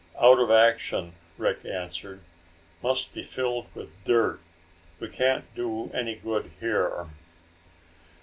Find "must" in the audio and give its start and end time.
2.81-3.13